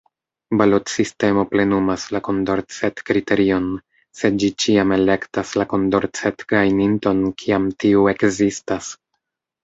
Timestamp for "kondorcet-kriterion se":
2.27-4.31